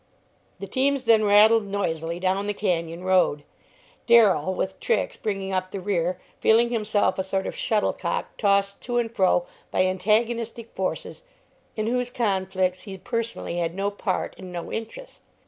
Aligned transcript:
The 0.57 0.65
teams 0.65 1.03
then 1.03 1.23
rattled 1.25 1.65
noisily 1.67 2.19
down 2.19 2.47
the 2.47 2.55
canyon 2.55 3.03
road, 3.03 3.43
Darrell, 4.07 4.51
with 4.55 4.79
Trix, 4.79 5.15
bringing 5.15 5.53
up 5.53 5.69
the 5.69 5.79
rear, 5.79 6.19
feeling 6.39 6.69
himself 6.71 7.19
a 7.19 7.23
sort 7.23 7.45
of 7.45 7.55
shuttlecock 7.55 8.35
tossed 8.35 8.81
to 8.81 8.97
and 8.97 9.15
fro 9.15 9.45
by 9.69 9.85
antagonistic 9.85 10.73
forces 10.73 11.21
in 11.75 11.85
whose 11.85 12.09
conflicts 12.09 12.81
he 12.81 12.97
personally 12.97 13.59
had 13.59 13.75
no 13.75 13.91
part 13.91 14.33
and 14.39 14.51
no 14.51 14.71
interest. 14.71 15.21